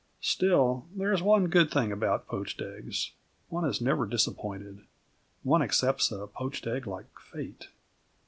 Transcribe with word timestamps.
Still, 0.21 0.87
there 0.95 1.13
is 1.13 1.21
one 1.21 1.45
good 1.45 1.69
thing 1.69 1.91
about 1.91 2.25
poached 2.27 2.59
eggs: 2.59 3.11
one 3.49 3.63
is 3.65 3.79
never 3.79 4.07
disappointed. 4.07 4.79
One 5.43 5.61
accepts 5.61 6.11
a 6.11 6.25
poached 6.25 6.65
egg 6.65 6.87
like 6.87 7.19
fate. 7.19 7.67